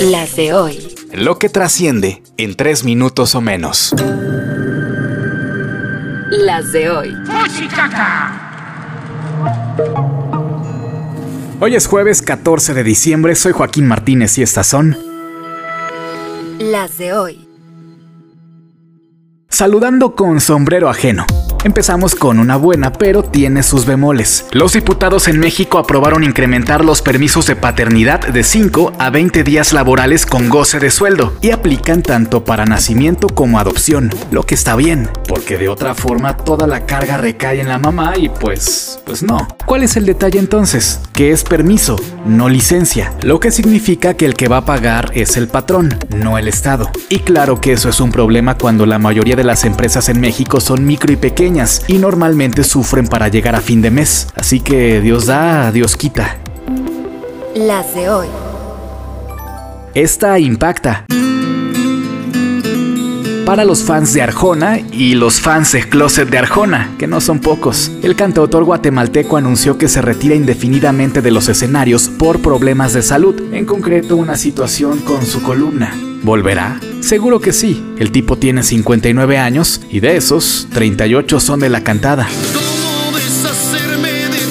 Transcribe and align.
Las 0.00 0.34
de 0.34 0.52
hoy. 0.52 0.94
Lo 1.12 1.38
que 1.38 1.48
trasciende 1.48 2.22
en 2.36 2.56
tres 2.56 2.84
minutos 2.84 3.34
o 3.34 3.40
menos. 3.40 3.94
Las 6.30 6.72
de 6.72 6.90
hoy. 6.90 7.14
Hoy 11.60 11.76
es 11.76 11.86
jueves 11.86 12.22
14 12.22 12.74
de 12.74 12.82
diciembre, 12.82 13.34
soy 13.36 13.52
Joaquín 13.52 13.86
Martínez 13.86 14.36
y 14.38 14.42
estas 14.42 14.66
son... 14.66 14.98
Las 16.58 16.98
de 16.98 17.12
hoy. 17.12 17.48
Saludando 19.48 20.16
con 20.16 20.40
sombrero 20.40 20.88
ajeno. 20.88 21.24
Empezamos 21.64 22.14
con 22.14 22.38
una 22.38 22.56
buena, 22.56 22.92
pero 22.92 23.22
tiene 23.22 23.62
sus 23.62 23.86
bemoles. 23.86 24.44
Los 24.52 24.74
diputados 24.74 25.28
en 25.28 25.38
México 25.38 25.78
aprobaron 25.78 26.22
incrementar 26.22 26.84
los 26.84 27.00
permisos 27.00 27.46
de 27.46 27.56
paternidad 27.56 28.20
de 28.20 28.42
5 28.42 28.92
a 28.98 29.08
20 29.08 29.42
días 29.44 29.72
laborales 29.72 30.26
con 30.26 30.50
goce 30.50 30.78
de 30.78 30.90
sueldo 30.90 31.32
y 31.40 31.52
aplican 31.52 32.02
tanto 32.02 32.44
para 32.44 32.66
nacimiento 32.66 33.28
como 33.28 33.58
adopción, 33.58 34.10
lo 34.30 34.42
que 34.42 34.54
está 34.54 34.76
bien, 34.76 35.08
porque 35.26 35.56
de 35.56 35.70
otra 35.70 35.94
forma 35.94 36.36
toda 36.36 36.66
la 36.66 36.84
carga 36.84 37.16
recae 37.16 37.62
en 37.62 37.68
la 37.68 37.78
mamá 37.78 38.12
y 38.18 38.28
pues, 38.28 39.00
pues 39.06 39.22
no. 39.22 39.48
¿Cuál 39.64 39.84
es 39.84 39.96
el 39.96 40.04
detalle 40.04 40.38
entonces? 40.38 41.00
Que 41.14 41.32
es 41.32 41.44
permiso, 41.44 41.96
no 42.26 42.50
licencia, 42.50 43.14
lo 43.22 43.40
que 43.40 43.50
significa 43.50 44.12
que 44.12 44.26
el 44.26 44.34
que 44.34 44.48
va 44.48 44.58
a 44.58 44.64
pagar 44.66 45.12
es 45.14 45.38
el 45.38 45.48
patrón, 45.48 45.98
no 46.14 46.36
el 46.36 46.46
Estado. 46.46 46.90
Y 47.08 47.20
claro 47.20 47.58
que 47.62 47.72
eso 47.72 47.88
es 47.88 48.00
un 48.00 48.12
problema 48.12 48.58
cuando 48.58 48.84
la 48.84 48.98
mayoría 48.98 49.34
de 49.34 49.44
las 49.44 49.64
empresas 49.64 50.10
en 50.10 50.20
México 50.20 50.60
son 50.60 50.84
micro 50.84 51.10
y 51.10 51.16
pequeñas 51.16 51.53
y 51.86 51.98
normalmente 51.98 52.64
sufren 52.64 53.06
para 53.06 53.28
llegar 53.28 53.54
a 53.54 53.60
fin 53.60 53.80
de 53.80 53.90
mes. 53.90 54.26
Así 54.34 54.60
que 54.60 55.00
Dios 55.00 55.26
da, 55.26 55.70
Dios 55.70 55.96
quita. 55.96 56.38
Las 57.54 57.94
de 57.94 58.08
hoy. 58.10 58.26
Esta 59.94 60.38
impacta. 60.40 61.06
Para 63.46 63.64
los 63.64 63.82
fans 63.82 64.14
de 64.14 64.22
Arjona 64.22 64.80
y 64.80 65.14
los 65.14 65.40
fans 65.40 65.72
de 65.72 65.88
Closet 65.88 66.28
de 66.28 66.38
Arjona, 66.38 66.90
que 66.98 67.06
no 67.06 67.20
son 67.20 67.40
pocos, 67.40 67.92
el 68.02 68.16
cantautor 68.16 68.64
guatemalteco 68.64 69.36
anunció 69.36 69.78
que 69.78 69.86
se 69.88 70.02
retira 70.02 70.34
indefinidamente 70.34 71.20
de 71.20 71.30
los 71.30 71.48
escenarios 71.48 72.08
por 72.08 72.40
problemas 72.40 72.94
de 72.94 73.02
salud, 73.02 73.40
en 73.52 73.66
concreto 73.66 74.16
una 74.16 74.36
situación 74.36 74.98
con 75.00 75.24
su 75.24 75.42
columna. 75.42 75.94
¿Volverá? 76.22 76.80
Seguro 77.04 77.38
que 77.38 77.52
sí. 77.52 77.84
El 77.98 78.10
tipo 78.10 78.38
tiene 78.38 78.62
59 78.62 79.36
años 79.36 79.82
y 79.90 80.00
de 80.00 80.16
esos, 80.16 80.68
38 80.72 81.38
son 81.38 81.60
de 81.60 81.68
la 81.68 81.84
cantada. 81.84 82.26
¿Cómo 82.54 83.14
deshacerme 83.14 84.10
de 84.10 84.44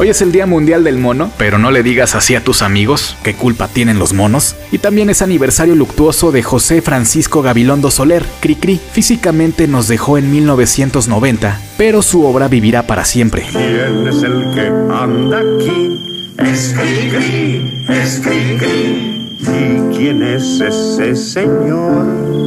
Hoy 0.00 0.08
es 0.08 0.22
el 0.22 0.32
Día 0.32 0.46
Mundial 0.46 0.82
del 0.82 0.96
Mono, 0.96 1.30
pero 1.36 1.58
no 1.58 1.70
le 1.70 1.82
digas 1.82 2.14
así 2.14 2.34
a 2.34 2.42
tus 2.42 2.62
amigos, 2.62 3.18
qué 3.22 3.34
culpa 3.34 3.68
tienen 3.68 3.98
los 3.98 4.14
monos. 4.14 4.56
Y 4.72 4.78
también 4.78 5.10
es 5.10 5.20
aniversario 5.20 5.74
luctuoso 5.74 6.32
de 6.32 6.42
José 6.42 6.80
Francisco 6.80 7.42
Gabilondo 7.42 7.90
Soler, 7.90 8.24
Cricri. 8.40 8.80
Físicamente 8.92 9.68
nos 9.68 9.88
dejó 9.88 10.16
en 10.16 10.30
1990, 10.30 11.60
pero 11.76 12.00
su 12.00 12.24
obra 12.24 12.48
vivirá 12.48 12.86
para 12.86 13.04
siempre. 13.04 13.44
¿Quién 13.52 14.08
es 14.08 14.22
el 14.22 14.50
que 14.54 14.68
anda 14.90 15.40
aquí? 15.40 16.32
Es 16.38 16.74
Cricri, 16.74 17.84
es 17.90 18.20
Cricri. 18.20 19.36
¿Y 19.38 19.96
quién 19.98 20.22
es 20.22 20.62
ese 20.62 21.14
señor? 21.14 22.39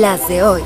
Las 0.00 0.26
de 0.26 0.42
hoy. 0.42 0.62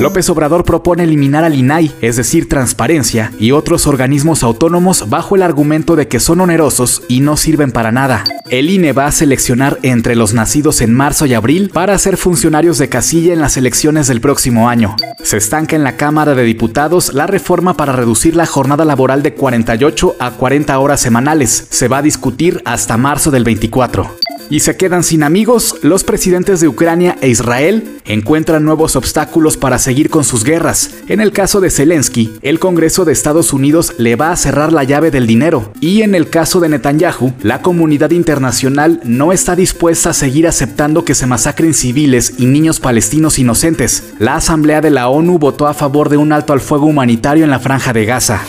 López 0.00 0.28
Obrador 0.30 0.64
propone 0.64 1.04
eliminar 1.04 1.44
al 1.44 1.54
INAI, 1.54 1.92
es 2.00 2.16
decir, 2.16 2.48
transparencia, 2.48 3.32
y 3.38 3.52
otros 3.52 3.86
organismos 3.86 4.42
autónomos 4.42 5.08
bajo 5.08 5.36
el 5.36 5.42
argumento 5.42 5.96
de 5.96 6.08
que 6.08 6.18
son 6.18 6.40
onerosos 6.40 7.02
y 7.08 7.20
no 7.20 7.36
sirven 7.36 7.70
para 7.70 7.92
nada. 7.92 8.24
El 8.50 8.68
INE 8.68 8.92
va 8.92 9.06
a 9.06 9.12
seleccionar 9.12 9.78
entre 9.82 10.16
los 10.16 10.34
nacidos 10.34 10.80
en 10.80 10.92
marzo 10.92 11.26
y 11.26 11.34
abril 11.34 11.70
para 11.72 11.96
ser 11.98 12.16
funcionarios 12.16 12.78
de 12.78 12.88
casilla 12.88 13.32
en 13.32 13.40
las 13.40 13.56
elecciones 13.56 14.08
del 14.08 14.20
próximo 14.20 14.68
año. 14.68 14.96
Se 15.22 15.36
estanca 15.36 15.76
en 15.76 15.84
la 15.84 15.96
Cámara 15.96 16.34
de 16.34 16.42
Diputados 16.42 17.14
la 17.14 17.26
reforma 17.26 17.76
para 17.76 17.92
reducir 17.92 18.34
la 18.34 18.46
jornada 18.46 18.84
laboral 18.84 19.22
de 19.22 19.34
48 19.34 20.16
a 20.18 20.32
40 20.32 20.78
horas 20.78 21.00
semanales. 21.00 21.68
Se 21.70 21.88
va 21.88 21.98
a 21.98 22.02
discutir 22.02 22.60
hasta 22.64 22.96
marzo 22.96 23.30
del 23.30 23.44
24 23.44 24.22
y 24.52 24.60
se 24.60 24.76
quedan 24.76 25.02
sin 25.02 25.22
amigos, 25.22 25.76
los 25.80 26.04
presidentes 26.04 26.60
de 26.60 26.68
Ucrania 26.68 27.16
e 27.22 27.28
Israel 27.28 28.00
encuentran 28.04 28.62
nuevos 28.66 28.96
obstáculos 28.96 29.56
para 29.56 29.78
seguir 29.78 29.91
con 30.10 30.24
sus 30.24 30.42
guerras. 30.42 30.90
En 31.06 31.20
el 31.20 31.32
caso 31.32 31.60
de 31.60 31.70
Zelensky, 31.70 32.32
el 32.42 32.58
Congreso 32.58 33.04
de 33.04 33.12
Estados 33.12 33.52
Unidos 33.52 33.94
le 33.98 34.16
va 34.16 34.30
a 34.30 34.36
cerrar 34.36 34.72
la 34.72 34.84
llave 34.84 35.10
del 35.10 35.26
dinero. 35.26 35.70
Y 35.80 36.02
en 36.02 36.14
el 36.14 36.30
caso 36.30 36.60
de 36.60 36.70
Netanyahu, 36.70 37.34
la 37.42 37.60
comunidad 37.60 38.10
internacional 38.10 39.00
no 39.04 39.32
está 39.32 39.54
dispuesta 39.54 40.10
a 40.10 40.14
seguir 40.14 40.48
aceptando 40.48 41.04
que 41.04 41.14
se 41.14 41.26
masacren 41.26 41.74
civiles 41.74 42.34
y 42.38 42.46
niños 42.46 42.80
palestinos 42.80 43.38
inocentes. 43.38 44.14
La 44.18 44.36
Asamblea 44.36 44.80
de 44.80 44.90
la 44.90 45.08
ONU 45.08 45.38
votó 45.38 45.66
a 45.66 45.74
favor 45.74 46.08
de 46.08 46.16
un 46.16 46.32
alto 46.32 46.52
al 46.54 46.60
fuego 46.60 46.86
humanitario 46.86 47.44
en 47.44 47.50
la 47.50 47.60
franja 47.60 47.92
de 47.92 48.06
Gaza. 48.06 48.40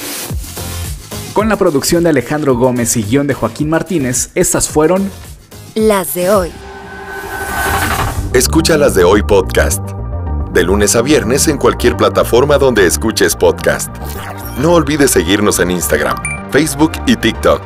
Con 1.34 1.50
la 1.50 1.58
producción 1.58 2.04
de 2.04 2.10
Alejandro 2.10 2.56
Gómez 2.56 2.96
y 2.96 3.04
guion 3.04 3.28
de 3.28 3.34
Joaquín 3.34 3.70
Martínez, 3.70 4.30
estas 4.36 4.70
fueron 4.70 5.10
Las 5.76 6.14
de 6.14 6.30
hoy. 6.30 6.52
Escucha 8.34 8.78
las 8.78 8.96
de 8.96 9.04
hoy 9.04 9.22
podcast. 9.24 9.93
De 10.54 10.64
lunes 10.64 10.96
a 10.96 11.02
viernes 11.02 11.48
en 11.48 11.58
cualquier 11.58 11.98
plataforma 11.98 12.60
donde 12.60 12.86
escuches 12.86 13.36
podcast. 13.36 13.90
No 14.60 14.74
olvides 14.74 15.10
seguirnos 15.12 15.60
en 15.60 15.72
Instagram, 15.72 16.52
Facebook 16.52 16.92
y 17.08 17.16
TikTok. 17.16 17.62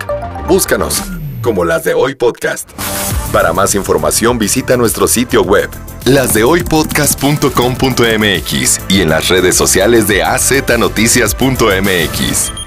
Búscanos 0.48 1.03
como 1.42 1.66
las 1.66 1.84
de 1.84 1.94
hoy 1.94 2.16
podcast. 2.16 2.70
Para 3.34 3.52
más 3.53 3.75
información 3.75 4.40
visita 4.40 4.78
nuestro 4.78 5.08
sitio 5.08 5.44
web, 5.44 5.70
lasdehoypodcast.com.mx 6.06 8.81
y 8.88 9.02
en 9.02 9.09
las 9.09 9.28
redes 9.28 9.56
sociales 9.56 10.08
de 10.08 10.24
AZNoticias.mx. 10.24 12.66